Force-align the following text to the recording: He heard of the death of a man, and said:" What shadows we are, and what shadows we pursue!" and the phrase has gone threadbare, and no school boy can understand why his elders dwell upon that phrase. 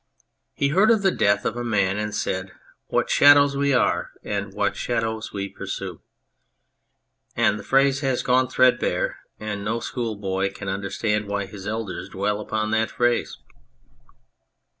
He 0.55 0.69
heard 0.69 0.89
of 0.89 1.03
the 1.03 1.11
death 1.11 1.45
of 1.45 1.55
a 1.55 1.63
man, 1.63 1.99
and 1.99 2.15
said:" 2.15 2.53
What 2.87 3.11
shadows 3.11 3.55
we 3.55 3.71
are, 3.71 4.09
and 4.23 4.51
what 4.51 4.75
shadows 4.75 5.31
we 5.31 5.47
pursue!" 5.47 6.01
and 7.37 7.59
the 7.59 7.63
phrase 7.63 7.99
has 7.99 8.23
gone 8.23 8.47
threadbare, 8.47 9.19
and 9.39 9.63
no 9.63 9.79
school 9.79 10.15
boy 10.15 10.49
can 10.49 10.69
understand 10.69 11.27
why 11.27 11.45
his 11.45 11.67
elders 11.67 12.09
dwell 12.09 12.39
upon 12.39 12.71
that 12.71 12.89
phrase. 12.89 13.37